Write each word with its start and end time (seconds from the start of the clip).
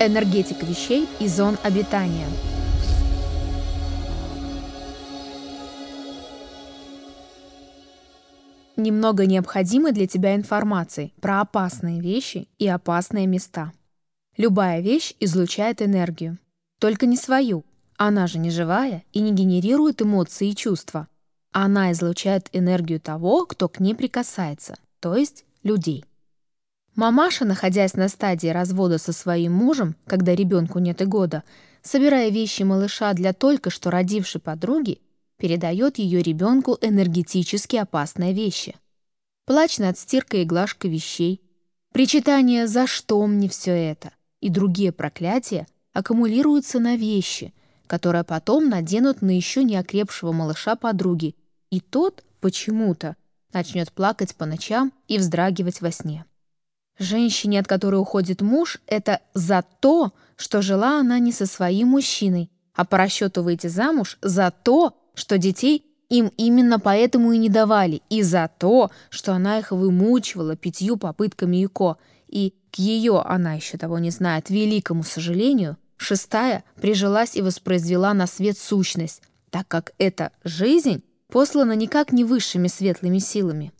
Энергетика 0.00 0.64
вещей 0.64 1.08
и 1.18 1.26
зон 1.26 1.58
обитания. 1.64 2.28
Немного 8.76 9.26
необходимой 9.26 9.90
для 9.90 10.06
тебя 10.06 10.36
информации 10.36 11.12
про 11.20 11.40
опасные 11.40 12.00
вещи 12.00 12.46
и 12.60 12.68
опасные 12.68 13.26
места. 13.26 13.72
Любая 14.36 14.80
вещь 14.82 15.14
излучает 15.18 15.82
энергию. 15.82 16.38
Только 16.78 17.06
не 17.06 17.16
свою. 17.16 17.64
Она 17.96 18.28
же 18.28 18.38
не 18.38 18.50
живая 18.50 19.02
и 19.12 19.20
не 19.20 19.32
генерирует 19.32 20.00
эмоции 20.00 20.50
и 20.50 20.54
чувства. 20.54 21.08
Она 21.50 21.90
излучает 21.90 22.48
энергию 22.52 23.00
того, 23.00 23.46
кто 23.46 23.68
к 23.68 23.80
ней 23.80 23.96
прикасается, 23.96 24.76
то 25.00 25.16
есть 25.16 25.44
людей. 25.64 26.04
Мамаша, 26.98 27.44
находясь 27.44 27.94
на 27.94 28.08
стадии 28.08 28.48
развода 28.48 28.98
со 28.98 29.12
своим 29.12 29.52
мужем, 29.52 29.94
когда 30.04 30.34
ребенку 30.34 30.80
нет 30.80 31.00
и 31.00 31.04
года, 31.04 31.44
собирая 31.80 32.28
вещи 32.30 32.64
малыша 32.64 33.12
для 33.12 33.32
только 33.32 33.70
что 33.70 33.92
родившей 33.92 34.40
подруги, 34.40 35.00
передает 35.36 35.98
ее 35.98 36.20
ребенку 36.22 36.76
энергетически 36.80 37.76
опасные 37.76 38.32
вещи. 38.32 38.74
Плач 39.46 39.78
над 39.78 39.96
стиркой 39.96 40.42
и 40.42 40.44
глажкой 40.44 40.90
вещей, 40.90 41.40
причитание 41.92 42.66
«за 42.66 42.88
что 42.88 43.24
мне 43.28 43.48
все 43.48 43.70
это?» 43.70 44.10
и 44.40 44.48
другие 44.48 44.90
проклятия 44.90 45.68
аккумулируются 45.92 46.80
на 46.80 46.96
вещи, 46.96 47.54
которые 47.86 48.24
потом 48.24 48.68
наденут 48.68 49.22
на 49.22 49.30
еще 49.30 49.62
не 49.62 49.76
окрепшего 49.76 50.32
малыша 50.32 50.74
подруги, 50.74 51.36
и 51.70 51.78
тот 51.78 52.24
почему-то 52.40 53.14
начнет 53.52 53.92
плакать 53.92 54.34
по 54.34 54.46
ночам 54.46 54.92
и 55.06 55.16
вздрагивать 55.16 55.80
во 55.80 55.92
сне. 55.92 56.24
Женщине, 56.98 57.60
от 57.60 57.66
которой 57.66 57.96
уходит 57.96 58.42
муж, 58.42 58.78
это 58.86 59.20
за 59.34 59.64
то, 59.80 60.12
что 60.36 60.62
жила 60.62 60.98
она 60.98 61.18
не 61.18 61.32
со 61.32 61.46
своим 61.46 61.88
мужчиной, 61.88 62.50
а 62.74 62.84
по 62.84 62.96
расчету 62.96 63.42
выйти 63.42 63.66
замуж 63.68 64.18
за 64.22 64.50
то, 64.50 64.96
что 65.14 65.38
детей 65.38 65.84
им 66.08 66.32
именно 66.36 66.80
поэтому 66.80 67.32
и 67.32 67.38
не 67.38 67.48
давали, 67.48 68.02
и 68.08 68.22
за 68.22 68.50
то, 68.58 68.90
что 69.10 69.32
она 69.32 69.58
их 69.58 69.72
вымучивала 69.72 70.56
пятью 70.56 70.96
попытками 70.96 71.56
ЮКО, 71.56 71.96
и 72.28 72.54
к 72.70 72.78
ее, 72.78 73.20
она 73.20 73.54
еще 73.54 73.78
того 73.78 73.98
не 73.98 74.10
знает, 74.10 74.50
великому 74.50 75.02
сожалению, 75.02 75.76
шестая 75.96 76.64
прижилась 76.80 77.36
и 77.36 77.42
воспроизвела 77.42 78.14
на 78.14 78.26
свет 78.26 78.58
сущность, 78.58 79.22
так 79.50 79.68
как 79.68 79.92
эта 79.98 80.32
жизнь 80.44 81.02
послана 81.28 81.72
никак 81.72 82.12
не 82.12 82.24
высшими 82.24 82.68
светлыми 82.68 83.18
силами. 83.18 83.72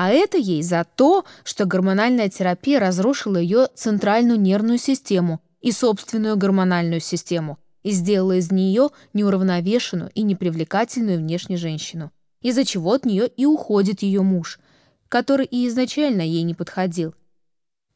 А 0.00 0.10
это 0.10 0.38
ей 0.38 0.62
за 0.62 0.86
то, 0.94 1.24
что 1.42 1.64
гормональная 1.64 2.28
терапия 2.28 2.78
разрушила 2.78 3.36
ее 3.36 3.66
центральную 3.74 4.38
нервную 4.38 4.78
систему 4.78 5.40
и 5.60 5.72
собственную 5.72 6.36
гормональную 6.36 7.00
систему 7.00 7.58
и 7.82 7.90
сделала 7.90 8.36
из 8.36 8.52
нее 8.52 8.90
неуравновешенную 9.12 10.12
и 10.14 10.22
непривлекательную 10.22 11.18
внешне 11.18 11.56
женщину, 11.56 12.12
из-за 12.42 12.64
чего 12.64 12.92
от 12.92 13.06
нее 13.06 13.26
и 13.26 13.44
уходит 13.44 14.02
ее 14.02 14.22
муж, 14.22 14.60
который 15.08 15.46
и 15.46 15.66
изначально 15.66 16.22
ей 16.22 16.44
не 16.44 16.54
подходил. 16.54 17.12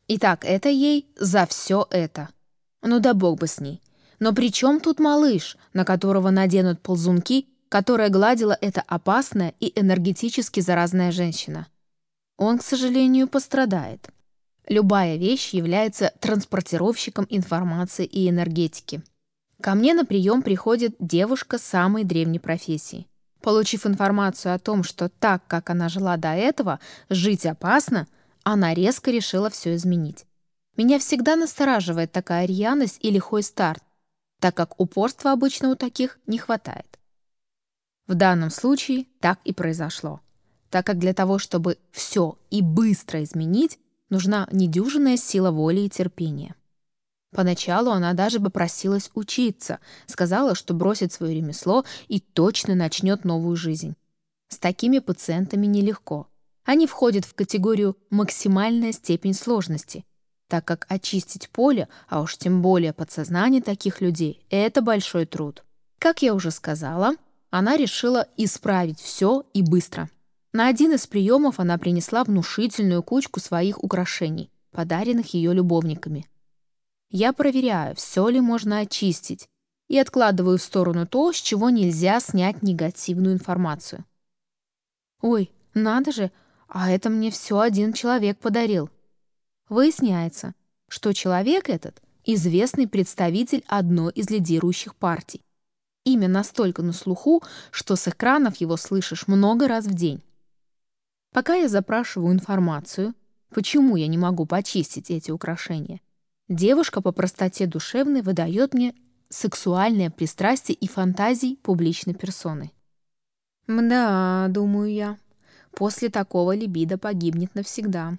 Итак, 0.09 0.45
это 0.45 0.71
ей 0.71 1.07
за 1.15 1.47
все 1.47 1.87
это. 1.89 2.31
Ну 2.83 2.99
да 2.99 3.15
бог 3.15 3.39
бы 3.39 3.47
с 3.47 3.61
ней. 3.61 3.81
Но 4.19 4.33
при 4.33 4.51
чем 4.51 4.81
тут 4.81 4.99
малыш, 4.99 5.57
на 5.73 5.85
которого 5.85 6.31
наденут 6.31 6.81
ползунки, 6.81 7.47
которая 7.69 8.09
гладила 8.09 8.59
эта 8.61 8.83
опасная 8.89 9.55
и 9.61 9.73
энергетически 9.77 10.59
заразная 10.59 11.13
женщина? 11.13 11.69
Он, 12.43 12.59
к 12.59 12.63
сожалению, 12.63 13.29
пострадает. 13.29 14.09
Любая 14.69 15.17
вещь 15.17 15.51
является 15.51 16.13
транспортировщиком 16.21 17.27
информации 17.31 18.05
и 18.05 18.29
энергетики. 18.29 19.03
Ко 19.61 19.75
мне 19.75 19.95
на 19.95 20.05
прием 20.05 20.43
приходит 20.43 20.97
девушка 20.99 21.59
самой 21.59 22.05
древней 22.05 22.39
профессии. 22.39 23.07
Получив 23.43 23.87
информацию 23.87 24.55
о 24.55 24.59
том, 24.59 24.83
что 24.83 25.09
так, 25.09 25.47
как 25.47 25.71
она 25.71 25.89
жила 25.89 26.17
до 26.17 26.29
этого, 26.29 26.81
жить 27.09 27.47
опасно, 27.47 28.07
она 28.45 28.75
резко 28.75 29.11
решила 29.11 29.51
все 29.51 29.75
изменить. 29.75 30.27
Меня 30.77 30.99
всегда 30.99 31.37
настораживает 31.37 32.13
такая 32.13 32.47
рьяность 32.47 32.99
и 33.03 33.11
лихой 33.11 33.43
старт, 33.43 33.83
так 34.41 34.55
как 34.57 34.81
упорства 34.81 35.33
обычно 35.33 35.71
у 35.71 35.77
таких 35.77 36.19
не 36.27 36.39
хватает. 36.39 36.99
В 38.07 38.15
данном 38.15 38.51
случае 38.51 39.07
так 39.21 39.39
и 39.45 39.53
произошло 39.53 40.21
так 40.73 40.87
как 40.87 40.99
для 40.99 41.13
того, 41.13 41.39
чтобы 41.39 41.77
все 41.91 42.39
и 42.51 42.63
быстро 42.63 43.23
изменить, 43.23 43.79
нужна 44.09 44.49
недюжинная 44.51 45.19
сила 45.19 45.51
воли 45.51 45.81
и 45.81 45.91
терпения. 45.91 46.55
Поначалу 47.31 47.91
она 47.91 48.15
даже 48.15 48.41
попросилась 48.41 49.11
учиться, 49.15 49.81
сказала, 50.07 50.55
что 50.55 50.73
бросит 50.73 51.13
свое 51.13 51.37
ремесло 51.37 51.85
и 52.09 52.21
точно 52.21 52.75
начнет 52.75 53.25
новую 53.25 53.55
жизнь. 53.55 53.97
С 54.49 54.57
такими 54.57 54.99
пациентами 54.99 55.67
нелегко. 55.67 56.27
Они 56.65 56.87
входят 56.87 57.27
в 57.27 57.35
категорию 57.35 57.99
«максимальная 58.09 58.93
степень 58.93 59.35
сложности», 59.35 60.07
так 60.49 60.65
как 60.65 60.87
очистить 60.89 61.51
поле, 61.51 61.87
а 62.09 62.23
уж 62.23 62.39
тем 62.39 62.63
более 62.63 62.95
подсознание 62.95 63.61
таких 63.61 64.01
людей– 64.01 64.43
это 64.49 64.81
большой 64.81 65.27
труд. 65.27 65.65
Как 65.99 66.23
я 66.23 66.33
уже 66.33 66.51
сказала, 66.51 67.17
она 67.51 67.77
решила 67.77 68.27
исправить 68.39 69.01
все 69.01 69.45
и 69.53 69.61
быстро– 69.61 70.09
на 70.53 70.69
один 70.69 70.93
из 70.93 71.07
приемов 71.07 71.61
она 71.61 71.79
принесла 71.79 72.25
внушительную 72.25 73.03
кучку 73.03 73.41
своих 73.41 73.83
украшений, 73.83 74.51
подаренных 74.71 75.35
ее 75.35 75.55
любовниками. 75.55 76.29
Я 77.11 77.33
проверяю, 77.33 77.95
все 77.97 78.29
ли 78.29 78.41
можно 78.41 78.79
очистить, 78.79 79.49
и 79.89 79.99
откладываю 79.99 80.59
в 80.59 80.63
сторону 80.63 81.07
то, 81.07 81.33
с 81.33 81.37
чего 81.37 81.71
нельзя 81.71 82.21
снять 82.21 82.63
негативную 82.63 83.35
информацию. 83.35 84.05
«Ой, 85.21 85.51
надо 85.75 86.13
же, 86.13 86.31
а 86.69 86.91
это 86.91 87.11
мне 87.11 87.31
все 87.31 87.61
один 87.61 87.93
человек 87.93 88.39
подарил». 88.39 88.91
Выясняется, 89.69 90.55
что 90.89 91.13
человек 91.13 91.69
этот— 91.69 92.03
известный 92.25 92.87
представитель 92.87 93.65
одной 93.67 94.13
из 94.13 94.29
лидирующих 94.31 94.97
партий. 94.97 95.43
Имя 96.05 96.29
настолько 96.29 96.83
на 96.83 96.93
слуху, 96.93 97.43
что 97.71 97.97
с 97.97 98.09
экранов 98.09 98.57
его 98.57 98.77
слышишь 98.77 99.29
много 99.29 99.69
раз 99.69 99.87
в 99.87 99.95
день. 99.95 100.23
Пока 101.33 101.55
я 101.55 101.69
запрашиваю 101.69 102.35
информацию, 102.35 103.15
почему 103.51 103.97
я 103.97 104.07
не 104.07 104.19
могу 104.19 104.45
почистить 104.45 105.11
эти 105.11 105.31
украшения, 105.31 106.01
девушка 106.49 107.01
по 107.01 107.11
простоте 107.11 107.67
душевной 107.67 108.21
выдает 108.21 108.75
мне 108.75 108.95
сексуальное 109.31 110.11
пристрастие 110.11 110.77
и 110.77 110.87
фантазии 110.87 111.57
публичной 111.57 112.15
персоны. 112.15 112.71
Мда, 113.67 114.49
думаю 114.51 114.93
я, 114.93 115.19
после 115.71 116.11
такого 116.11 116.55
либидо 116.55 116.99
погибнет 116.99 117.55
навсегда. 117.55 118.19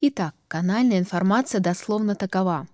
Итак, 0.00 0.34
канальная 0.48 0.98
информация 0.98 1.60
дословно 1.60 2.16
такова. 2.16 2.66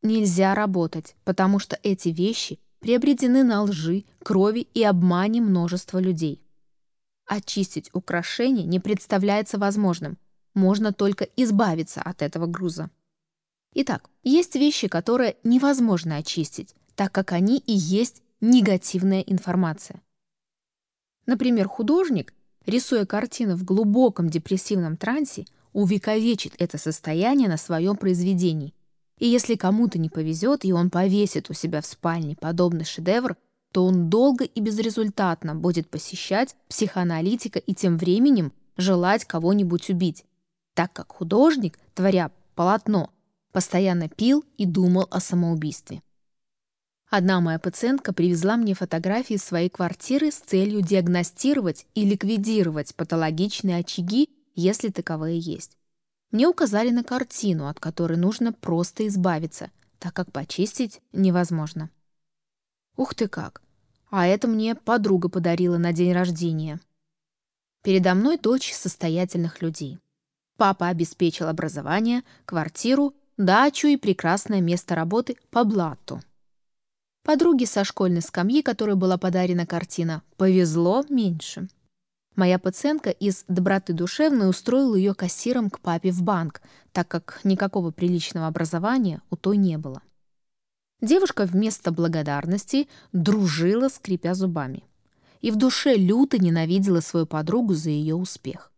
Нельзя 0.00 0.54
работать, 0.54 1.14
потому 1.24 1.58
что 1.58 1.78
эти 1.82 2.08
вещи 2.08 2.58
приобретены 2.80 3.42
на 3.42 3.64
лжи, 3.64 4.04
крови 4.22 4.60
и 4.72 4.82
обмане 4.82 5.42
множества 5.42 5.98
людей. 5.98 6.40
Очистить 7.28 7.90
украшение 7.92 8.64
не 8.64 8.80
представляется 8.80 9.58
возможным. 9.58 10.16
Можно 10.54 10.94
только 10.94 11.28
избавиться 11.36 12.00
от 12.00 12.22
этого 12.22 12.46
груза. 12.46 12.90
Итак, 13.74 14.08
есть 14.22 14.54
вещи, 14.54 14.88
которые 14.88 15.36
невозможно 15.44 16.16
очистить, 16.16 16.74
так 16.96 17.12
как 17.12 17.32
они 17.32 17.58
и 17.58 17.72
есть 17.72 18.22
негативная 18.40 19.20
информация. 19.20 20.00
Например, 21.26 21.68
художник, 21.68 22.32
рисуя 22.64 23.04
картину 23.04 23.56
в 23.56 23.62
глубоком 23.62 24.30
депрессивном 24.30 24.96
трансе, 24.96 25.44
увековечит 25.74 26.54
это 26.58 26.78
состояние 26.78 27.50
на 27.50 27.58
своем 27.58 27.96
произведении. 27.96 28.72
И 29.18 29.26
если 29.26 29.54
кому-то 29.54 29.98
не 29.98 30.08
повезет, 30.08 30.64
и 30.64 30.72
он 30.72 30.88
повесит 30.88 31.50
у 31.50 31.52
себя 31.52 31.82
в 31.82 31.86
спальне 31.86 32.36
подобный 32.36 32.86
шедевр, 32.86 33.36
то 33.72 33.84
он 33.84 34.08
долго 34.08 34.44
и 34.44 34.60
безрезультатно 34.60 35.54
будет 35.54 35.88
посещать 35.88 36.56
психоаналитика 36.68 37.58
и 37.58 37.74
тем 37.74 37.98
временем 37.98 38.52
желать 38.76 39.24
кого-нибудь 39.24 39.90
убить, 39.90 40.24
так 40.74 40.92
как 40.92 41.12
художник, 41.12 41.78
творя 41.94 42.30
полотно, 42.54 43.10
постоянно 43.52 44.08
пил 44.08 44.44
и 44.56 44.66
думал 44.66 45.06
о 45.10 45.20
самоубийстве. 45.20 46.02
Одна 47.10 47.40
моя 47.40 47.58
пациентка 47.58 48.12
привезла 48.12 48.56
мне 48.56 48.74
фотографии 48.74 49.36
своей 49.36 49.70
квартиры 49.70 50.30
с 50.30 50.36
целью 50.36 50.82
диагностировать 50.82 51.86
и 51.94 52.04
ликвидировать 52.04 52.94
патологичные 52.94 53.78
очаги, 53.78 54.28
если 54.54 54.90
таковые 54.90 55.38
есть. 55.38 55.78
Мне 56.30 56.46
указали 56.46 56.90
на 56.90 57.02
картину, 57.02 57.68
от 57.68 57.80
которой 57.80 58.18
нужно 58.18 58.52
просто 58.52 59.06
избавиться, 59.06 59.70
так 59.98 60.12
как 60.12 60.30
почистить 60.30 61.00
невозможно. 61.12 61.90
Ух 62.98 63.14
ты 63.14 63.28
как! 63.28 63.62
А 64.10 64.26
это 64.26 64.48
мне 64.48 64.74
подруга 64.74 65.28
подарила 65.28 65.78
на 65.78 65.92
день 65.92 66.12
рождения. 66.12 66.80
Передо 67.84 68.14
мной 68.14 68.38
дочь 68.38 68.72
состоятельных 68.72 69.62
людей. 69.62 70.00
Папа 70.56 70.88
обеспечил 70.88 71.46
образование, 71.46 72.24
квартиру, 72.44 73.14
дачу 73.36 73.86
и 73.86 73.96
прекрасное 73.96 74.60
место 74.60 74.96
работы 74.96 75.36
по 75.50 75.62
блату. 75.62 76.20
Подруге 77.22 77.66
со 77.66 77.84
школьной 77.84 78.20
скамьи, 78.20 78.62
которой 78.62 78.96
была 78.96 79.16
подарена 79.16 79.64
картина, 79.64 80.22
повезло 80.36 81.04
меньше. 81.08 81.68
Моя 82.34 82.58
пациентка 82.58 83.10
из 83.10 83.44
доброты 83.46 83.92
душевной 83.92 84.50
устроила 84.50 84.96
ее 84.96 85.14
кассиром 85.14 85.70
к 85.70 85.78
папе 85.78 86.10
в 86.10 86.22
банк, 86.22 86.62
так 86.90 87.06
как 87.06 87.40
никакого 87.44 87.92
приличного 87.92 88.48
образования 88.48 89.22
у 89.30 89.36
той 89.36 89.56
не 89.56 89.78
было. 89.78 90.02
Девушка 91.00 91.46
вместо 91.46 91.92
благодарности 91.92 92.88
дружила, 93.12 93.88
скрипя 93.88 94.34
зубами. 94.34 94.82
И 95.40 95.52
в 95.52 95.56
душе 95.56 95.94
люто 95.94 96.38
ненавидела 96.38 97.00
свою 97.00 97.24
подругу 97.24 97.74
за 97.74 97.90
ее 97.90 98.16
успех. 98.16 98.72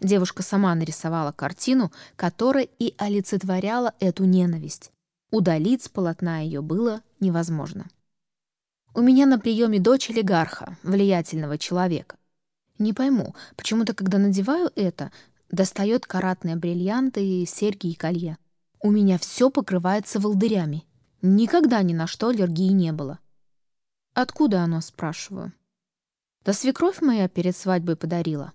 Девушка 0.00 0.42
сама 0.42 0.74
нарисовала 0.74 1.32
картину, 1.32 1.90
которая 2.16 2.68
и 2.78 2.94
олицетворяла 2.98 3.94
эту 3.98 4.24
ненависть. 4.24 4.92
Удалить 5.30 5.82
с 5.82 5.88
полотна 5.88 6.40
ее 6.40 6.60
было 6.60 7.02
невозможно. 7.18 7.88
У 8.94 9.00
меня 9.00 9.26
на 9.26 9.38
приеме 9.38 9.78
дочь 9.78 10.10
олигарха, 10.10 10.76
влиятельного 10.82 11.56
человека. 11.56 12.16
Не 12.78 12.92
пойму, 12.92 13.34
почему-то, 13.56 13.94
когда 13.94 14.18
надеваю 14.18 14.70
это, 14.76 15.10
достает 15.50 16.06
каратные 16.06 16.56
бриллианты, 16.56 17.44
серьги 17.46 17.88
и 17.88 17.94
колье. 17.94 18.36
У 18.80 18.90
меня 18.90 19.18
все 19.18 19.50
покрывается 19.50 20.20
волдырями, 20.20 20.84
Никогда 21.20 21.82
ни 21.82 21.94
на 21.94 22.06
что 22.06 22.28
аллергии 22.28 22.70
не 22.70 22.92
было. 22.92 23.18
Откуда 24.14 24.62
оно, 24.62 24.80
спрашиваю? 24.80 25.52
Да 26.44 26.52
свекровь 26.52 27.00
моя 27.00 27.28
перед 27.28 27.56
свадьбой 27.56 27.96
подарила. 27.96 28.52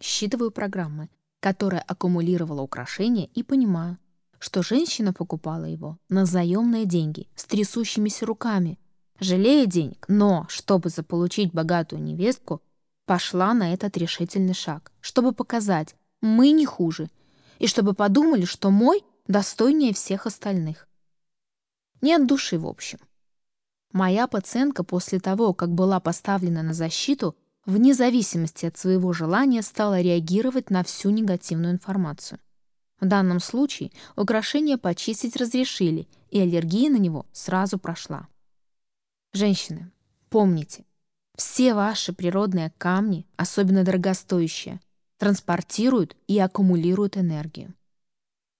Считываю 0.00 0.50
программы, 0.50 1.08
которая 1.38 1.80
аккумулировала 1.80 2.62
украшения 2.62 3.28
и 3.32 3.44
понимаю, 3.44 3.96
что 4.40 4.64
женщина 4.64 5.12
покупала 5.12 5.66
его 5.66 5.98
на 6.08 6.26
заемные 6.26 6.84
деньги 6.84 7.28
с 7.36 7.44
трясущимися 7.44 8.26
руками, 8.26 8.80
жалея 9.20 9.66
денег, 9.66 10.04
но, 10.08 10.46
чтобы 10.48 10.90
заполучить 10.90 11.52
богатую 11.52 12.02
невестку, 12.02 12.60
пошла 13.04 13.54
на 13.54 13.72
этот 13.72 13.96
решительный 13.96 14.54
шаг, 14.54 14.90
чтобы 15.00 15.32
показать, 15.32 15.94
мы 16.20 16.50
не 16.50 16.66
хуже, 16.66 17.08
и 17.60 17.68
чтобы 17.68 17.94
подумали, 17.94 18.44
что 18.46 18.70
мой 18.70 19.04
достойнее 19.28 19.94
всех 19.94 20.26
остальных. 20.26 20.87
Не 22.00 22.14
от 22.14 22.26
души, 22.26 22.58
в 22.58 22.66
общем. 22.66 22.98
Моя 23.92 24.26
пациентка 24.26 24.84
после 24.84 25.18
того, 25.18 25.54
как 25.54 25.70
была 25.70 25.98
поставлена 25.98 26.62
на 26.62 26.74
защиту, 26.74 27.36
вне 27.64 27.94
зависимости 27.94 28.66
от 28.66 28.76
своего 28.76 29.12
желания 29.12 29.62
стала 29.62 30.00
реагировать 30.00 30.70
на 30.70 30.84
всю 30.84 31.10
негативную 31.10 31.72
информацию. 31.72 32.38
В 33.00 33.06
данном 33.06 33.40
случае 33.40 33.92
украшение 34.16 34.76
почистить 34.76 35.36
разрешили, 35.36 36.08
и 36.30 36.40
аллергия 36.40 36.90
на 36.90 36.96
него 36.96 37.26
сразу 37.32 37.78
прошла. 37.78 38.28
Женщины, 39.32 39.90
помните, 40.28 40.84
все 41.36 41.74
ваши 41.74 42.12
природные 42.12 42.72
камни, 42.76 43.26
особенно 43.36 43.84
дорогостоящие, 43.84 44.80
транспортируют 45.16 46.16
и 46.26 46.38
аккумулируют 46.38 47.16
энергию. 47.16 47.74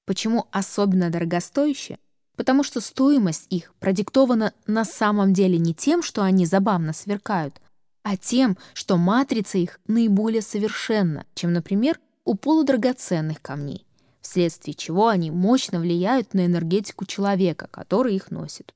Почему 0.06 0.46
особенно 0.52 1.10
дорогостоящие? 1.10 1.98
Потому 2.38 2.62
что 2.62 2.80
стоимость 2.80 3.48
их 3.50 3.74
продиктована 3.80 4.54
на 4.68 4.84
самом 4.84 5.34
деле 5.34 5.58
не 5.58 5.74
тем, 5.74 6.04
что 6.04 6.22
они 6.22 6.46
забавно 6.46 6.92
сверкают, 6.92 7.60
а 8.04 8.16
тем, 8.16 8.56
что 8.74 8.96
матрица 8.96 9.58
их 9.58 9.80
наиболее 9.88 10.40
совершенна, 10.40 11.26
чем, 11.34 11.52
например, 11.52 11.98
у 12.24 12.36
полудрагоценных 12.36 13.42
камней, 13.42 13.84
вследствие 14.20 14.74
чего 14.74 15.08
они 15.08 15.32
мощно 15.32 15.80
влияют 15.80 16.32
на 16.32 16.46
энергетику 16.46 17.06
человека, 17.06 17.66
который 17.72 18.14
их 18.14 18.30
носит. 18.30 18.72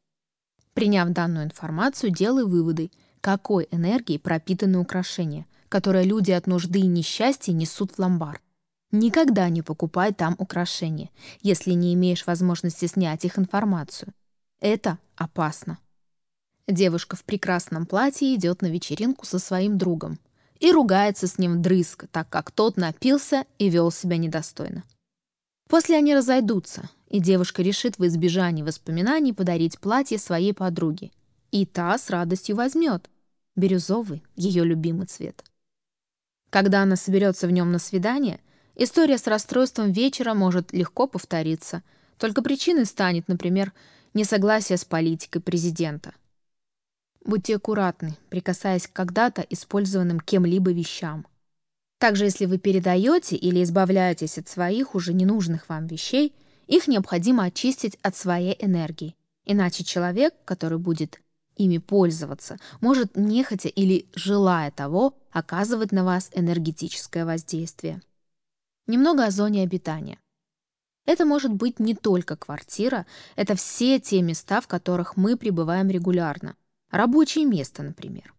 Приняв 0.74 1.10
данную 1.10 1.44
информацию, 1.44 2.10
делай 2.10 2.44
выводы, 2.44 2.90
какой 3.20 3.68
энергией 3.70 4.18
пропитаны 4.18 4.80
украшения, 4.80 5.46
которые 5.68 6.04
люди 6.04 6.32
от 6.32 6.48
нужды 6.48 6.80
и 6.80 6.88
несчастья 6.88 7.52
несут 7.52 7.92
в 7.92 8.00
ломбард. 8.00 8.42
Никогда 8.92 9.48
не 9.48 9.62
покупай 9.62 10.12
там 10.12 10.36
украшения, 10.38 11.08
если 11.40 11.72
не 11.72 11.94
имеешь 11.94 12.26
возможности 12.26 12.84
снять 12.84 13.24
их 13.24 13.38
информацию. 13.38 14.12
Это 14.60 14.98
опасно. 15.16 15.78
Девушка 16.68 17.16
в 17.16 17.24
прекрасном 17.24 17.86
платье 17.86 18.34
идет 18.34 18.60
на 18.60 18.66
вечеринку 18.66 19.24
со 19.24 19.38
своим 19.38 19.78
другом 19.78 20.18
и 20.60 20.70
ругается 20.70 21.26
с 21.26 21.38
ним 21.38 21.62
дрызг, 21.62 22.04
так 22.12 22.28
как 22.28 22.50
тот 22.50 22.76
напился 22.76 23.46
и 23.58 23.70
вел 23.70 23.90
себя 23.90 24.18
недостойно. 24.18 24.84
После 25.68 25.96
они 25.96 26.14
разойдутся, 26.14 26.90
и 27.08 27.18
девушка 27.18 27.62
решит 27.62 27.98
в 27.98 28.06
избежании 28.06 28.62
воспоминаний 28.62 29.32
подарить 29.32 29.80
платье 29.80 30.18
своей 30.18 30.52
подруге. 30.52 31.10
И 31.50 31.64
та 31.64 31.96
с 31.96 32.10
радостью 32.10 32.56
возьмет. 32.56 33.08
Бирюзовый— 33.56 34.22
ее 34.36 34.64
любимый 34.64 35.06
цвет. 35.06 35.44
Когда 36.50 36.82
она 36.82 36.96
соберется 36.96 37.46
в 37.46 37.50
нем 37.50 37.72
на 37.72 37.78
свидание— 37.78 38.38
История 38.74 39.19
с 39.19 39.26
расстройством 39.26 39.92
вечера 39.92 40.34
может 40.34 40.72
легко 40.72 41.06
повториться. 41.06 41.82
Только 42.19 42.42
причиной 42.42 42.86
станет, 42.86 43.28
например, 43.28 43.72
несогласие 44.14 44.78
с 44.78 44.84
политикой 44.84 45.40
президента. 45.40 46.14
Будьте 47.24 47.56
аккуратны, 47.56 48.16
прикасаясь 48.30 48.86
к 48.86 48.92
когда-то 48.92 49.42
использованным 49.42 50.20
кем-либо 50.20 50.72
вещам. 50.72 51.26
Также, 51.98 52.24
если 52.24 52.46
вы 52.46 52.58
передаете 52.58 53.36
или 53.36 53.62
избавляетесь 53.62 54.38
от 54.38 54.48
своих 54.48 54.94
уже 54.94 55.12
ненужных 55.12 55.69
вам 55.69 55.86
вещей, 55.86 56.34
их 56.66 56.88
необходимо 56.88 57.44
очистить 57.44 57.96
от 58.02 58.16
своей 58.16 58.56
энергии. 58.58 59.14
Иначе 59.44 59.84
человек, 59.84 60.34
который 60.44 60.78
будет 60.78 61.20
ими 61.56 61.78
пользоваться, 61.78 62.58
может 62.80 63.16
нехотя 63.16 63.69
или 63.69 64.06
желая 64.14 64.70
того 64.70 65.14
оказывать 65.30 65.92
на 65.92 66.04
вас 66.04 66.30
энергетическое 66.34 67.24
воздействие. 67.24 68.00
Немного 68.92 69.24
о 69.24 69.30
зоне 69.30 69.62
обитания. 69.62 70.18
Это 71.06 71.24
может 71.24 71.50
быть 71.50 71.80
не 71.80 71.94
только 71.94 72.36
квартира, 72.36 73.06
это 73.36 73.54
все 73.54 73.98
те 73.98 74.20
места, 74.20 74.60
в 74.60 74.68
которых 74.68 75.16
мы 75.16 75.38
пребываем 75.38 75.88
регулярно. 75.88 76.56
Рабочее 76.90 77.46
место, 77.46 77.82
например. 77.82 78.34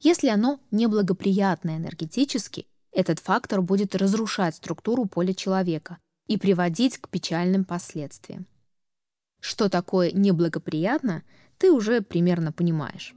Если 0.00 0.28
оно 0.28 0.60
неблагоприятно 0.70 1.76
энергетически, 1.76 2.66
этот 2.90 3.18
фактор 3.18 3.60
будет 3.60 3.94
разрушать 3.94 4.54
структуру 4.54 5.04
поля 5.04 5.34
человека 5.34 5.98
и 6.26 6.38
приводить 6.38 6.96
к 6.96 7.10
печальным 7.10 7.66
последствиям. 7.66 8.46
Что 9.40 9.68
такое 9.68 10.10
неблагоприятно, 10.10 11.22
ты 11.58 11.70
уже 11.70 12.00
примерно 12.00 12.50
понимаешь. 12.50 13.14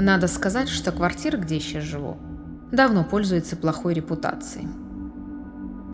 Надо 0.00 0.28
сказать, 0.28 0.68
что 0.68 0.92
квартира, 0.92 1.36
где 1.36 1.56
я 1.56 1.60
сейчас 1.60 1.82
живу, 1.82 2.18
давно 2.70 3.02
пользуется 3.02 3.56
плохой 3.56 3.94
репутацией. 3.94 4.68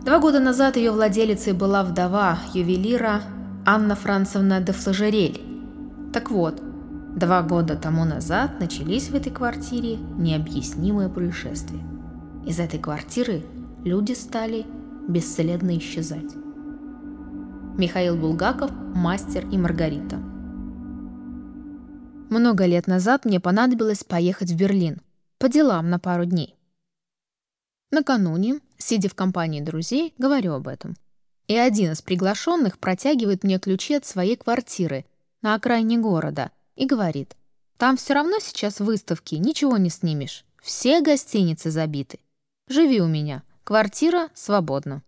Два 0.05 0.19
года 0.19 0.41
назад 0.41 0.77
ее 0.77 0.91
владелицей 0.91 1.55
была 1.55 1.83
вдова 1.83 2.39
ювелира 2.53 3.23
Анна 3.65 3.97
Францевна 3.97 4.61
де 4.61 4.73
Флажерель. 4.73 5.41
Так 6.13 6.31
вот, 6.31 6.61
два 7.17 7.41
года 7.41 7.77
тому 7.77 8.05
назад 8.05 8.61
начались 8.61 9.09
в 9.09 9.15
этой 9.15 9.33
квартире 9.33 9.97
необъяснимые 10.19 11.09
происшествия. 11.09 11.81
Из 12.45 12.61
этой 12.61 12.79
квартиры 12.79 13.43
люди 13.85 14.13
стали 14.13 14.67
бесследно 15.09 15.79
исчезать. 15.79 16.35
Михаил 17.79 18.17
Булгаков, 18.17 18.71
мастер 18.95 19.47
и 19.51 19.57
Маргарита– 19.57 20.19
много 22.35 22.67
лет 22.67 22.87
назад 22.89 23.25
мне 23.25 23.39
понадобилось 23.39 24.03
поехать 24.03 24.51
в 24.51 24.57
Берлин 24.57 25.01
по 25.39 25.49
делам 25.49 25.89
на 25.89 25.99
пару 25.99 26.25
дней. 26.25 26.57
Накануне, 27.91 28.61
сидя 28.77 29.09
в 29.09 29.15
компании 29.15 29.61
друзей, 29.61 30.15
говорю 30.19 30.55
об 30.55 30.67
этом. 30.67 30.97
И 31.47 31.57
один 31.57 31.93
из 31.93 32.03
приглашенных 32.03 32.79
протягивает 32.79 33.45
мне 33.45 33.59
ключи 33.59 33.95
от 33.95 34.05
своей 34.05 34.37
квартиры 34.37 35.05
на 35.43 35.55
окраине 35.55 35.99
города 35.99 36.51
и 36.75 36.87
говорит, 36.87 37.37
«Там 37.77 37.97
все 37.97 38.15
равно 38.15 38.39
сейчас 38.41 38.81
выставки, 38.81 39.37
ничего 39.37 39.77
не 39.77 39.91
снимешь. 39.91 40.45
Все 40.61 41.03
гостиницы 41.03 41.71
забиты. 41.71 42.19
Живи 42.67 43.01
у 43.01 43.07
меня, 43.07 43.43
квартира 43.63 44.31
свободна». 44.35 45.03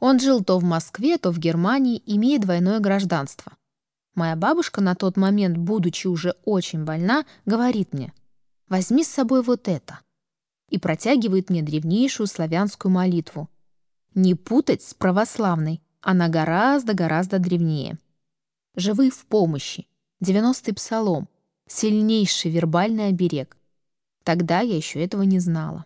Он 0.00 0.18
жил 0.18 0.42
то 0.42 0.58
в 0.58 0.64
Москве, 0.64 1.18
то 1.18 1.30
в 1.30 1.38
Германии, 1.38 2.02
имея 2.04 2.40
двойное 2.40 2.80
гражданство. 2.80 3.52
Моя 4.16 4.34
бабушка 4.34 4.80
на 4.80 4.94
тот 4.94 5.18
момент, 5.18 5.58
будучи 5.58 6.06
уже 6.06 6.34
очень 6.44 6.84
больна, 6.84 7.26
говорит 7.44 7.92
мне, 7.92 8.12
«Возьми 8.66 9.04
с 9.04 9.08
собой 9.08 9.42
вот 9.42 9.68
это» 9.68 10.00
и 10.70 10.78
протягивает 10.78 11.50
мне 11.50 11.62
древнейшую 11.62 12.26
славянскую 12.26 12.90
молитву. 12.90 13.48
Не 14.14 14.34
путать 14.34 14.82
с 14.82 14.94
православной, 14.94 15.80
она 16.00 16.28
гораздо-гораздо 16.28 17.38
древнее. 17.38 17.98
«Живы 18.74 19.10
в 19.10 19.26
помощи», 19.26 19.86
девяностый 20.20 20.74
псалом, 20.74 21.28
сильнейший 21.68 22.50
вербальный 22.50 23.08
оберег. 23.08 23.56
Тогда 24.24 24.60
я 24.60 24.76
еще 24.76 25.04
этого 25.04 25.22
не 25.22 25.40
знала. 25.40 25.84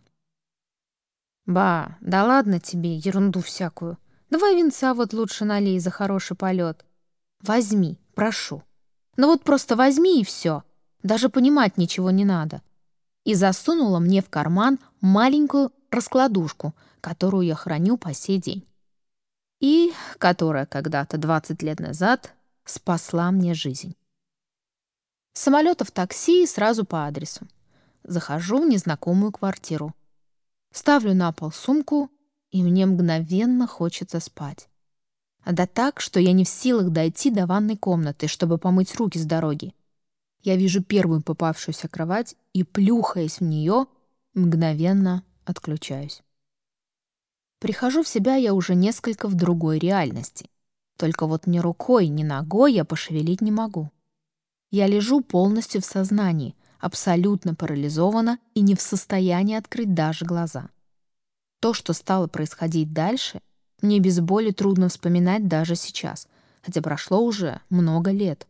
Ба, 1.46 1.96
да 2.00 2.24
ладно 2.24 2.60
тебе, 2.60 2.96
ерунду 2.96 3.40
всякую. 3.40 3.98
Давай 4.30 4.54
винца 4.54 4.94
вот 4.94 5.12
лучше 5.12 5.44
налей 5.44 5.80
за 5.80 5.90
хороший 5.90 6.36
полет. 6.36 6.86
Возьми, 7.42 7.99
прошу. 8.14 8.62
Ну 9.16 9.26
вот 9.26 9.42
просто 9.44 9.76
возьми 9.76 10.20
и 10.20 10.24
все. 10.24 10.64
Даже 11.02 11.28
понимать 11.28 11.76
ничего 11.76 12.10
не 12.10 12.24
надо. 12.24 12.62
И 13.24 13.34
засунула 13.34 13.98
мне 13.98 14.22
в 14.22 14.30
карман 14.30 14.78
маленькую 15.00 15.72
раскладушку, 15.90 16.74
которую 17.00 17.46
я 17.46 17.54
храню 17.54 17.96
по 17.96 18.14
сей 18.14 18.38
день. 18.38 18.66
И 19.60 19.92
которая 20.18 20.66
когда-то 20.66 21.18
20 21.18 21.62
лет 21.62 21.80
назад 21.80 22.34
спасла 22.64 23.30
мне 23.30 23.52
жизнь. 23.52 23.94
Самолета 25.34 25.84
в 25.84 25.90
такси 25.90 26.44
и 26.44 26.46
сразу 26.46 26.84
по 26.84 27.06
адресу. 27.06 27.46
Захожу 28.04 28.62
в 28.62 28.68
незнакомую 28.68 29.32
квартиру. 29.32 29.94
Ставлю 30.72 31.14
на 31.14 31.32
пол 31.32 31.52
сумку, 31.52 32.10
и 32.50 32.62
мне 32.62 32.86
мгновенно 32.86 33.66
хочется 33.66 34.18
спать. 34.18 34.69
А 35.42 35.52
да 35.52 35.66
так, 35.66 36.00
что 36.00 36.20
я 36.20 36.32
не 36.32 36.44
в 36.44 36.48
силах 36.48 36.90
дойти 36.90 37.30
до 37.30 37.46
ванной 37.46 37.76
комнаты, 37.76 38.26
чтобы 38.26 38.58
помыть 38.58 38.94
руки 38.96 39.18
с 39.18 39.24
дороги. 39.24 39.74
Я 40.42 40.56
вижу 40.56 40.82
первую 40.82 41.22
попавшуюся 41.22 41.88
кровать 41.88 42.36
и, 42.52 42.62
плюхаясь 42.62 43.40
в 43.40 43.44
нее, 43.44 43.86
мгновенно 44.34 45.24
отключаюсь. 45.44 46.22
Прихожу 47.58 48.02
в 48.02 48.08
себя 48.08 48.36
я 48.36 48.54
уже 48.54 48.74
несколько 48.74 49.28
в 49.28 49.34
другой 49.34 49.78
реальности. 49.78 50.48
Только 50.96 51.26
вот 51.26 51.46
ни 51.46 51.58
рукой, 51.58 52.08
ни 52.08 52.22
ногой 52.22 52.72
я 52.72 52.84
пошевелить 52.84 53.40
не 53.40 53.50
могу. 53.50 53.90
Я 54.70 54.86
лежу 54.86 55.20
полностью 55.20 55.82
в 55.82 55.84
сознании, 55.84 56.54
абсолютно 56.78 57.54
парализована 57.54 58.38
и 58.54 58.60
не 58.60 58.74
в 58.74 58.80
состоянии 58.80 59.56
открыть 59.56 59.92
даже 59.92 60.24
глаза. 60.24 60.70
То, 61.60 61.74
что 61.74 61.92
стало 61.92 62.26
происходить 62.28 62.92
дальше, 62.92 63.42
мне 63.82 63.98
без 63.98 64.20
боли 64.20 64.50
трудно 64.50 64.88
вспоминать 64.88 65.48
даже 65.48 65.76
сейчас, 65.76 66.28
хотя 66.62 66.82
прошло 66.82 67.20
уже 67.20 67.60
много 67.70 68.10
лет. 68.10 68.46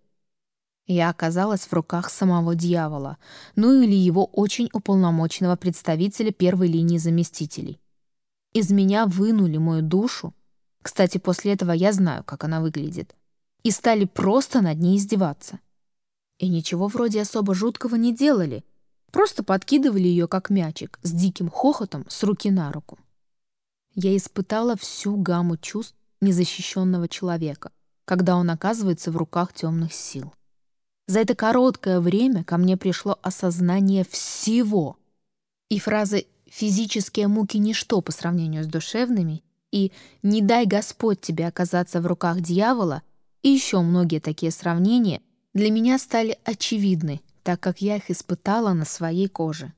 Я 0.86 1.10
оказалась 1.10 1.60
в 1.62 1.72
руках 1.72 2.10
самого 2.10 2.54
дьявола, 2.54 3.16
ну 3.54 3.80
или 3.80 3.94
его 3.94 4.24
очень 4.24 4.68
уполномоченного 4.72 5.56
представителя 5.56 6.32
первой 6.32 6.68
линии 6.68 6.98
заместителей. 6.98 7.80
Из 8.52 8.70
меня 8.70 9.06
вынули 9.06 9.58
мою 9.58 9.82
душу, 9.82 10.34
кстати, 10.82 11.18
после 11.18 11.52
этого 11.52 11.72
я 11.72 11.92
знаю, 11.92 12.24
как 12.24 12.44
она 12.44 12.60
выглядит, 12.60 13.14
и 13.62 13.70
стали 13.70 14.04
просто 14.04 14.62
над 14.62 14.78
ней 14.80 14.96
издеваться. 14.96 15.60
И 16.38 16.48
ничего 16.48 16.88
вроде 16.88 17.20
особо 17.20 17.54
жуткого 17.54 17.96
не 17.96 18.14
делали, 18.14 18.64
просто 19.12 19.44
подкидывали 19.44 20.08
ее 20.08 20.26
как 20.26 20.50
мячик 20.50 20.98
с 21.02 21.12
диким 21.12 21.50
хохотом 21.50 22.06
с 22.08 22.22
руки 22.22 22.50
на 22.50 22.72
руку. 22.72 22.98
Я 23.94 24.16
испытала 24.16 24.76
всю 24.76 25.16
гамму 25.16 25.56
чувств 25.56 25.96
незащищенного 26.20 27.08
человека, 27.08 27.72
когда 28.04 28.36
он 28.36 28.50
оказывается 28.50 29.10
в 29.10 29.16
руках 29.16 29.52
темных 29.52 29.92
сил. 29.92 30.32
За 31.06 31.20
это 31.20 31.34
короткое 31.34 32.00
время 32.00 32.44
ко 32.44 32.56
мне 32.56 32.76
пришло 32.76 33.18
осознание 33.22 34.04
всего. 34.04 34.96
И 35.68 35.78
фразы 35.78 36.26
«физические 36.46 37.26
муки– 37.26 37.56
ничто 37.58 38.00
по 38.00 38.12
сравнению 38.12 38.64
с 38.64 38.66
душевными» 38.66 39.42
и 39.72 39.92
«не 40.22 40.42
дай 40.42 40.66
Господь 40.66 41.20
тебе 41.20 41.46
оказаться 41.46 42.00
в 42.00 42.06
руках 42.06 42.40
дьявола» 42.40 43.02
и 43.42 43.48
еще 43.48 43.80
многие 43.80 44.20
такие 44.20 44.52
сравнения 44.52 45.22
для 45.54 45.70
меня 45.70 45.98
стали 45.98 46.38
очевидны, 46.44 47.20
так 47.42 47.58
как 47.58 47.80
я 47.80 47.96
их 47.96 48.10
испытала 48.10 48.72
на 48.72 48.84
своей 48.84 49.28
коже. 49.28 49.72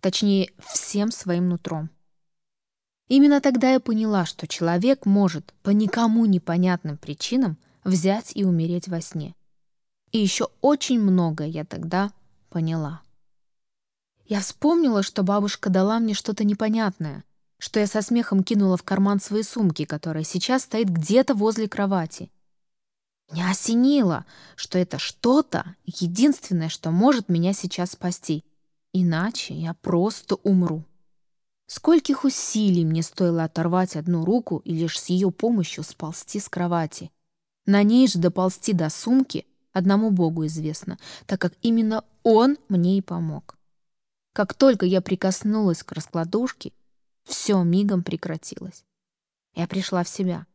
Точнее, 0.00 0.50
всем 0.58 1.12
своим 1.12 1.48
нутром. 1.48 1.90
Именно 3.08 3.40
тогда 3.40 3.72
я 3.72 3.80
поняла, 3.80 4.24
что 4.24 4.46
человек 4.46 5.06
может 5.06 5.52
по 5.62 5.70
никому 5.70 6.24
непонятным 6.26 6.96
причинам 6.96 7.58
взять 7.84 8.32
и 8.34 8.44
умереть 8.44 8.88
во 8.88 9.00
сне. 9.00 9.34
И 10.12 10.18
еще 10.18 10.48
очень 10.60 11.00
многое 11.00 11.48
я 11.48 11.64
тогда 11.64 12.12
поняла. 12.48 13.02
Я 14.26 14.40
вспомнила, 14.40 15.02
что 15.02 15.22
бабушка 15.22 15.68
дала 15.68 15.98
мне 15.98 16.14
что-то 16.14 16.44
непонятное, 16.44 17.24
что 17.58 17.80
я 17.80 17.86
со 17.86 18.02
смехом 18.02 18.44
кинула 18.44 18.76
в 18.76 18.82
карман 18.82 19.20
своей 19.20 19.44
сумки, 19.44 19.84
которая 19.84 20.24
сейчас 20.24 20.62
стоит 20.62 20.88
где-то 20.88 21.34
возле 21.34 21.68
кровати. 21.68 22.30
Меня 23.30 23.50
осенило, 23.50 24.26
что 24.56 24.78
это 24.78 24.98
что-то 24.98 25.76
единственное, 25.84 26.68
что 26.68 26.90
может 26.90 27.28
меня 27.28 27.52
сейчас 27.52 27.92
спасти. 27.92 28.44
Иначе 28.92 29.54
я 29.54 29.74
просто 29.74 30.34
умру. 30.36 30.84
Скольких 31.72 32.24
усилий 32.24 32.84
мне 32.84 33.02
стоило 33.02 33.44
оторвать 33.44 33.96
одну 33.96 34.24
руку 34.24 34.58
и 34.58 34.74
лишь 34.74 35.00
с 35.00 35.06
ее 35.06 35.30
помощью 35.30 35.84
сползти 35.84 36.38
с 36.38 36.48
кровати. 36.48 37.10
На 37.64 37.82
ней 37.82 38.06
же 38.08 38.18
доползти 38.18 38.72
до 38.72 38.90
сумки 38.90 39.46
одному 39.72 40.10
Богу 40.10 40.44
известно, 40.46 40.98
так 41.26 41.40
как 41.40 41.54
именно 41.62 42.04
Он 42.22 42.58
мне 42.68 42.98
и 42.98 43.00
помог. 43.00 43.56
Как 44.34 44.54
только 44.54 44.84
я 44.86 45.00
прикоснулась 45.00 45.82
к 45.82 45.92
раскладушке, 45.92 46.72
все 47.24 47.62
мигом 47.62 48.02
прекратилось. 48.02 48.84
Я 49.54 49.66
пришла 49.66 50.04
в 50.04 50.08
себя. 50.08 50.46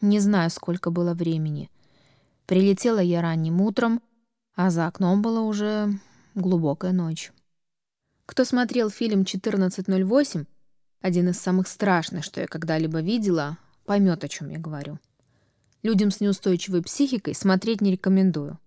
Не 0.00 0.20
знаю, 0.20 0.50
сколько 0.50 0.90
было 0.90 1.12
времени— 1.14 1.70
Прилетела 2.50 2.98
я 2.98 3.22
ранним 3.22 3.60
утром, 3.60 4.02
а 4.56 4.70
за 4.70 4.88
окном 4.88 5.22
была 5.22 5.42
уже 5.42 6.00
глубокая 6.34 6.90
ночь. 6.90 7.30
Кто 8.30 8.44
смотрел 8.44 8.90
фильм 8.90 9.22
«1408», 9.22 10.46
один 11.00 11.28
из 11.30 11.40
самых 11.40 11.66
страшных, 11.66 12.22
что 12.24 12.40
я 12.40 12.46
когда-либо 12.46 13.00
видела, 13.00 13.58
поймет, 13.86 14.22
о 14.22 14.28
чем 14.28 14.50
я 14.50 14.58
говорю. 14.60 15.00
Людям 15.82 16.12
с 16.12 16.20
неустойчивой 16.20 16.80
психикой 16.80 17.34
смотреть 17.34 17.80
не 17.80 17.90
рекомендую. 17.90 18.60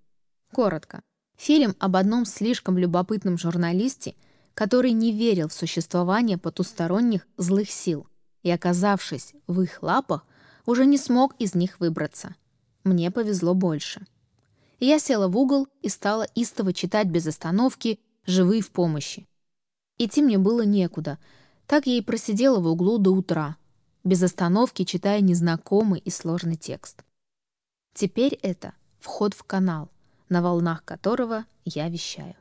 Коротко. 0.51 1.01
Фильм 1.37 1.77
об 1.79 1.95
одном 1.95 2.25
слишком 2.25 2.77
любопытном 2.77 3.37
журналисте, 3.37 4.15
который 4.53 4.91
не 4.91 5.13
верил 5.13 5.47
в 5.47 5.53
существование 5.53 6.37
потусторонних 6.37 7.25
злых 7.37 7.71
сил 7.71 8.05
и, 8.41 8.51
оказавшись 8.51 9.33
в 9.47 9.61
их 9.61 9.81
лапах, 9.81 10.25
уже 10.65 10.85
не 10.85 10.97
смог 10.97 11.35
из 11.39 11.55
них 11.55 11.79
выбраться. 11.79 12.35
Мне 12.83 13.11
повезло 13.11 13.53
больше. 13.53 14.05
Я 14.81 14.99
села 14.99 15.29
в 15.29 15.37
угол 15.37 15.69
и 15.81 15.87
стала 15.87 16.27
истово 16.35 16.73
читать 16.73 17.07
без 17.07 17.25
остановки 17.27 18.01
«Живые 18.25 18.61
в 18.61 18.69
помощи». 18.69 19.25
Идти 20.03 20.21
мне 20.21 20.37
было 20.37 20.65
некуда, 20.65 21.17
так 21.65 21.85
я 21.85 21.97
и 21.97 22.01
просидела 22.01 22.59
в 22.59 22.67
углу 22.67 22.97
до 22.97 23.11
утра, 23.11 23.55
без 24.03 24.21
остановки 24.21 24.83
читая 24.83 25.21
незнакомый 25.21 26.01
и 26.01 26.09
сложный 26.09 26.57
текст. 26.57 27.05
Теперь 27.93 28.37
это 28.41 28.73
вход 28.99 29.33
в 29.33 29.43
канал, 29.43 29.89
на 30.27 30.41
волнах 30.41 30.83
которого 30.83 31.45
я 31.63 31.87
вещаю. 31.87 32.35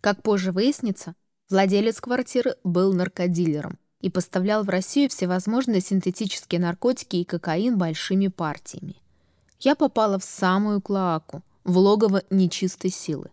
Как 0.00 0.20
позже 0.24 0.50
выяснится, 0.50 1.14
владелец 1.50 2.00
квартиры 2.00 2.56
был 2.64 2.92
наркодилером, 2.94 3.78
и 4.00 4.10
поставлял 4.10 4.64
в 4.64 4.68
Россию 4.68 5.10
всевозможные 5.10 5.80
синтетические 5.80 6.60
наркотики 6.60 7.14
и 7.14 7.24
кокаин 7.24 7.78
большими 7.78 8.26
партиями. 8.26 8.96
Я 9.60 9.76
попала 9.76 10.18
в 10.18 10.24
самую 10.24 10.80
клоаку, 10.80 11.44
в 11.62 11.78
логово 11.78 12.24
нечистой 12.28 12.90
силы. 12.90 13.30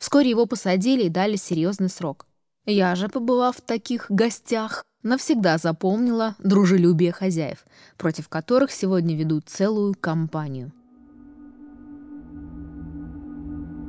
Вскоре 0.00 0.30
его 0.30 0.46
посадили 0.46 1.04
и 1.04 1.08
дали 1.08 1.36
серьезный 1.36 1.88
срок. 1.88 2.26
Я 2.66 2.96
же, 2.96 3.08
побывав 3.08 3.58
в 3.58 3.60
таких 3.60 4.06
гостях, 4.08 4.84
навсегда 5.04 5.58
запомнила 5.58 6.34
дружелюбие 6.40 7.12
хозяев, 7.12 7.64
против 7.96 8.28
которых 8.28 8.72
сегодня 8.72 9.14
ведут 9.14 9.48
целую 9.48 9.94
кампанию. 9.94 10.72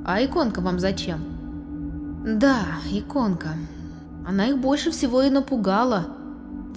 «А 0.06 0.24
иконка 0.24 0.62
вам 0.62 0.80
зачем?» 0.80 2.22
«Да, 2.39 2.65
иконка», 2.91 3.56
она 4.25 4.48
их 4.48 4.60
больше 4.60 4.91
всего 4.91 5.24
и 5.24 5.30
напугала. 5.30 6.08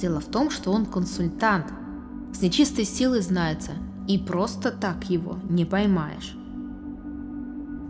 Дело 0.00 0.20
в 0.20 0.26
том, 0.26 0.50
что 0.50 0.72
он 0.72 0.86
консультант. 0.86 1.66
С 2.32 2.40
нечистой 2.40 2.84
силой 2.84 3.20
знается, 3.20 3.72
и 4.08 4.18
просто 4.18 4.70
так 4.70 5.04
его 5.04 5.38
не 5.48 5.64
поймаешь. 5.64 6.36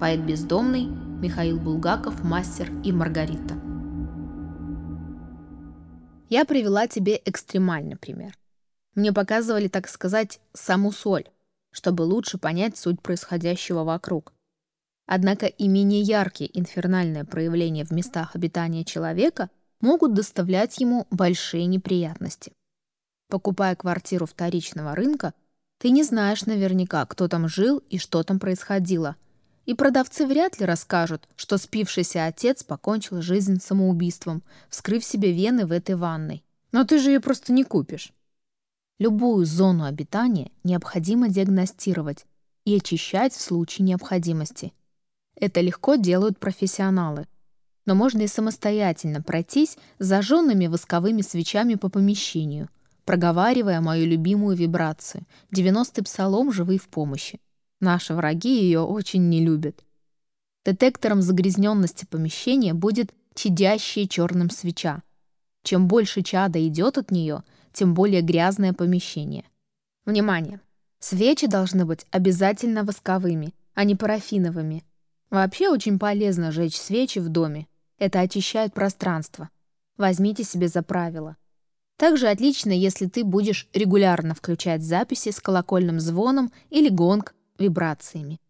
Поэт 0.01 0.21
бездомный, 0.21 0.91
Михаил 1.25 1.59
Булгаков, 1.59 2.23
мастер 2.23 2.71
и 2.85 2.93
Маргарита. 2.93 3.55
Я 6.29 6.45
привела 6.45 6.87
тебе 6.87 7.19
экстремальный 7.25 7.97
пример. 7.97 8.37
Мне 8.95 9.11
показывали, 9.11 9.69
так 9.69 9.89
сказать, 9.89 10.39
саму 10.53 10.93
соль, 10.93 11.25
чтобы 11.71 12.03
лучше 12.03 12.37
понять 12.37 12.77
суть 12.77 13.01
происходящего 13.01 13.85
вокруг. 13.85 14.35
Однако 15.07 15.47
и 15.47 15.67
менее 15.67 16.03
яркие 16.03 16.51
инфернальные 16.61 17.25
проявления 17.25 17.87
в 17.87 17.91
местах 17.91 18.37
обитания 18.37 18.85
человека 18.85 19.49
могут 19.81 20.13
доставлять 20.13 20.77
ему 20.77 21.07
большие 21.11 21.65
неприятности. 21.65 22.53
Покупая 23.31 23.77
квартиру 23.77 24.27
вторичного 24.27 24.95
рынка, 24.95 25.33
ты 25.79 25.89
не 25.89 26.03
знаешь 26.03 26.45
наверняка, 26.45 27.07
кто 27.07 27.29
там 27.29 27.49
жил 27.49 27.79
и 27.89 27.97
что 27.97 28.23
там 28.25 28.39
происходило. 28.39 29.17
И 29.67 29.75
продавцы 29.75 30.27
вряд 30.27 30.61
ли 30.61 30.67
расскажут, 30.67 31.29
что 31.37 31.57
спившийся 31.57 32.27
отец 32.27 32.63
покончил 32.63 33.23
жизнь 33.23 33.61
самоубийством, 33.61 34.43
вскрыв 34.69 35.05
себе 35.05 35.33
вены 35.33 35.67
в 35.67 35.73
этой 35.73 35.95
ванной. 35.95 36.45
Но 36.73 36.85
ты 36.85 36.99
же 36.99 37.11
ее 37.11 37.21
просто 37.21 37.53
не 37.53 37.65
купишь. 37.65 38.13
Любую 38.99 39.45
зону 39.47 39.85
обитания 39.85 40.51
необходимо 40.63 41.29
диагностировать 41.29 42.27
и 42.65 42.77
очищать 42.77 43.33
в 43.33 43.41
случае 43.41 43.87
необходимости. 43.87 44.73
Это 45.37 45.61
легко 45.61 45.97
делают 45.97 46.39
профессионалы. 46.39 47.27
Но 47.87 47.95
можно 47.95 48.23
и 48.23 48.27
самостоятельно 48.27 49.21
пройтись 49.21 49.77
зажженными 49.99 50.69
восковыми 50.69 51.23
свечами 51.23 51.75
по 51.75 51.89
помещению, 51.89 52.71
проговаривая 53.05 53.81
мою 53.81 54.07
любимую 54.07 54.57
вибрацию 54.57 55.25
«90-й 55.53 56.03
псалом 56.03 56.53
живый 56.53 56.79
в 56.79 56.89
помощи». 56.89 57.41
Наши 57.85 58.15
враги 58.15 58.63
ее 58.63 58.81
очень 58.81 59.29
не 59.29 59.45
любят. 59.45 59.85
Детектором 60.65 61.21
загрязненности 61.21 62.07
помещения 62.07 62.73
будет 62.73 63.13
чадящая 63.35 64.07
черным 64.07 64.49
свеча. 64.49 65.03
Чем 65.63 65.87
больше 65.87 66.23
чада 66.23 66.67
идет 66.67 66.97
от 66.97 67.11
нее, 67.11 67.43
тем 67.75 67.93
более 67.93 68.23
грязное 68.23 68.73
помещение. 68.73 69.45
Внимание! 70.07 70.63
Свечи 70.99 71.47
должны 71.47 71.85
быть 71.85 72.07
обязательно 72.11 72.85
восковыми, 72.85 73.53
а 73.75 73.85
не 73.85 73.95
парафиновыми. 73.95 74.83
Вообще 75.29 75.69
очень 75.69 75.99
полезно 75.99 76.53
жечь 76.53 76.79
свечи 76.79 77.19
в 77.19 77.29
доме. 77.29 77.67
Это 77.99 78.21
очищает 78.21 78.73
пространство. 78.73 79.51
Возьмите 79.99 80.43
себе 80.43 80.69
за 80.69 80.83
правило. 80.83 81.37
Также 81.99 82.29
отлично, 82.29 82.71
если 82.71 83.05
ты 83.09 83.25
будешь 83.25 83.69
регулярно 83.75 84.35
включать 84.35 84.83
записи 84.83 85.33
с 85.33 85.39
колокольным 85.39 86.01
звоном 86.01 86.51
или 86.71 86.89
гонг 86.89 87.35
вибрациями. 87.59 88.41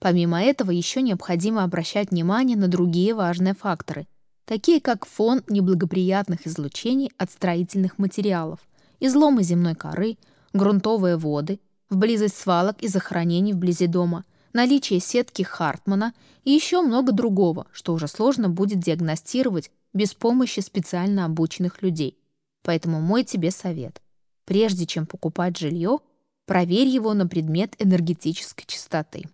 Помимо 0.00 0.42
этого, 0.42 0.70
еще 0.70 1.02
необходимо 1.02 1.64
обращать 1.64 2.10
внимание 2.10 2.56
на 2.56 2.68
другие 2.68 3.14
важные 3.14 3.54
факторы, 3.54 4.06
такие 4.44 4.80
как 4.80 5.06
фон 5.06 5.42
неблагоприятных 5.48 6.46
излучений 6.46 7.10
от 7.16 7.30
строительных 7.30 7.98
материалов, 7.98 8.60
изломы 9.00 9.42
земной 9.42 9.74
коры, 9.74 10.18
грунтовые 10.52 11.16
воды, 11.16 11.60
в 11.88 11.96
близость 11.96 12.36
свалок 12.36 12.82
и 12.82 12.88
захоронений 12.88 13.52
вблизи 13.52 13.86
дома, 13.86 14.24
наличие 14.52 15.00
сетки 15.00 15.42
Хартмана 15.42 16.12
и 16.44 16.50
еще 16.50 16.82
много 16.82 17.12
другого, 17.12 17.66
что 17.72 17.94
уже 17.94 18.08
сложно 18.08 18.48
будет 18.48 18.80
диагностировать 18.80 19.70
без 19.92 20.14
помощи 20.14 20.60
специально 20.60 21.24
обученных 21.24 21.82
людей. 21.82 22.18
Поэтому 22.62 23.00
мой 23.00 23.24
тебе 23.24 23.50
совет. 23.50 24.02
Прежде 24.44 24.86
чем 24.86 25.06
покупать 25.06 25.56
жилье, 25.56 26.00
Проверь 26.46 26.88
его 26.88 27.14
на 27.14 27.26
предмет 27.26 27.74
энергетической 27.78 28.66
чистоты. 28.66 29.24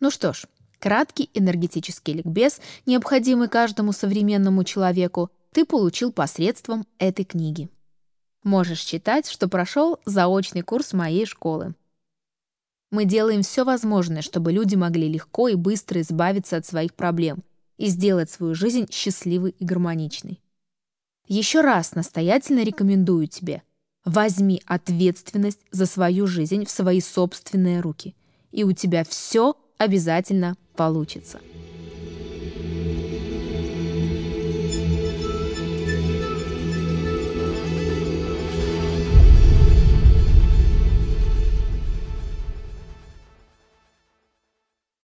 Ну 0.00 0.10
что 0.10 0.32
ж, 0.32 0.44
краткий 0.78 1.30
энергетический 1.32 2.12
ликбез, 2.12 2.60
необходимый 2.84 3.48
каждому 3.48 3.92
современному 3.92 4.64
человеку, 4.64 5.30
ты 5.52 5.64
получил 5.64 6.12
посредством 6.12 6.86
этой 6.98 7.24
книги. 7.24 7.70
Можешь 8.44 8.80
считать, 8.80 9.28
что 9.28 9.48
прошел 9.48 9.98
заочный 10.04 10.62
курс 10.62 10.92
моей 10.92 11.24
школы. 11.24 11.74
Мы 12.90 13.04
делаем 13.04 13.42
все 13.42 13.64
возможное, 13.64 14.22
чтобы 14.22 14.52
люди 14.52 14.74
могли 14.74 15.08
легко 15.08 15.48
и 15.48 15.54
быстро 15.54 16.00
избавиться 16.00 16.56
от 16.56 16.66
своих 16.66 16.94
проблем 16.94 17.42
и 17.76 17.86
сделать 17.86 18.30
свою 18.30 18.54
жизнь 18.54 18.86
счастливой 18.90 19.54
и 19.58 19.64
гармоничной. 19.64 20.40
Еще 21.26 21.60
раз 21.60 21.94
настоятельно 21.94 22.62
рекомендую 22.64 23.26
тебе 23.26 23.62
Возьми 24.08 24.62
ответственность 24.64 25.60
за 25.70 25.84
свою 25.84 26.26
жизнь 26.26 26.64
в 26.64 26.70
свои 26.70 27.02
собственные 27.02 27.80
руки, 27.80 28.14
и 28.52 28.64
у 28.64 28.72
тебя 28.72 29.04
все 29.04 29.54
обязательно 29.76 30.56
получится. 30.76 31.40